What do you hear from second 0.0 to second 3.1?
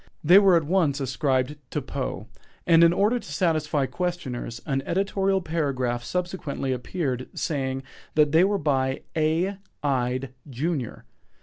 They were at once ascribed to Poe, and in